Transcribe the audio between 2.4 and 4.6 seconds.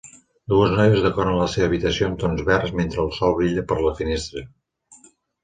verds mentre el sol brilla per la finestra.